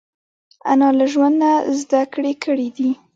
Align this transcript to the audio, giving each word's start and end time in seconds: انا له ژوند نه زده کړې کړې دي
انا 0.71 0.89
له 0.97 1.05
ژوند 1.13 1.35
نه 1.41 1.51
زده 1.81 2.01
کړې 2.13 2.33
کړې 2.43 2.67
دي 2.77 2.91